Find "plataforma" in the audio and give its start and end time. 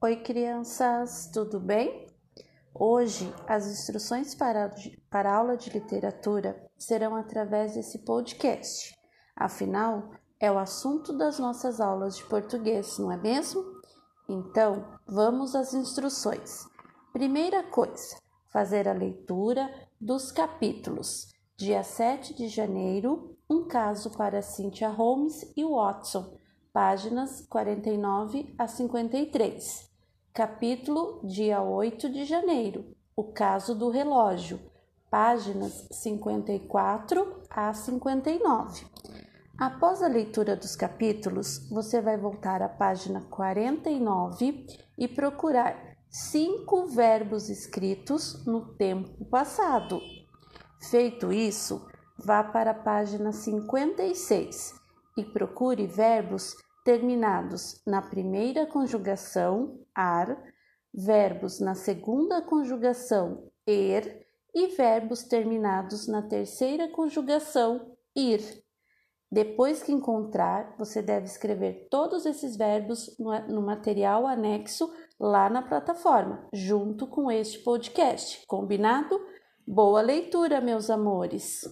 75.60-76.48